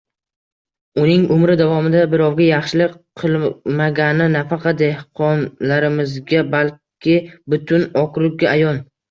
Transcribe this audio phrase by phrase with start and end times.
[1.01, 7.21] Uning umri davomida birovga yaxshilik qilmagani nafaqat dehqonlarimizga, balki
[7.55, 8.83] butun okrugga ayon